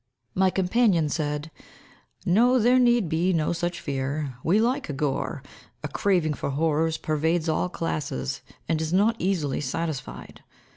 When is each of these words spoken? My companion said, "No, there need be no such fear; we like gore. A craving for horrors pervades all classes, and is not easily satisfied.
My 0.33 0.49
companion 0.49 1.09
said, 1.09 1.51
"No, 2.25 2.57
there 2.57 2.79
need 2.79 3.07
be 3.07 3.33
no 3.33 3.53
such 3.53 3.79
fear; 3.79 4.33
we 4.43 4.59
like 4.59 4.97
gore. 4.97 5.43
A 5.83 5.87
craving 5.87 6.33
for 6.33 6.49
horrors 6.49 6.97
pervades 6.97 7.47
all 7.47 7.69
classes, 7.69 8.41
and 8.67 8.81
is 8.81 8.91
not 8.91 9.15
easily 9.19 9.61
satisfied. 9.61 10.41